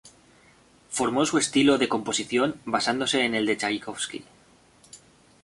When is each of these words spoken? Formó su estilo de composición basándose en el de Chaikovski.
Formó 0.89 1.27
su 1.27 1.37
estilo 1.37 1.77
de 1.77 1.87
composición 1.87 2.59
basándose 2.65 3.23
en 3.23 3.35
el 3.35 3.45
de 3.45 3.55
Chaikovski. 3.55 4.25